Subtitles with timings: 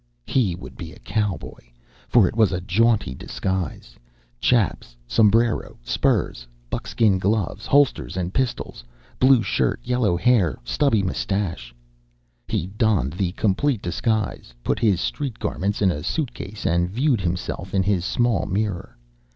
[0.25, 1.69] He would be a cowboy,
[2.07, 3.97] for it was a jaunty disguise
[4.39, 8.83] "chaps," sombrero, spurs, buckskin gloves, holsters and pistols,
[9.19, 11.71] blue shirt, yellow hair, stubby mustache.
[12.47, 17.75] He donned the complete disguise, put his street garments in a suitcase and viewed himself
[17.75, 18.97] in his small mirror.